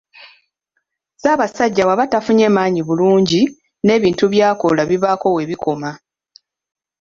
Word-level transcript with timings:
Ssaabasajja 1.17 1.83
bwaba 1.85 2.09
tafunye 2.11 2.47
maanyi 2.55 2.81
bulungi 2.87 3.41
n'ebintu 3.85 4.25
byaba 4.33 4.51
akola 4.55 4.81
bibaako 4.89 5.27
webikoma. 5.35 5.89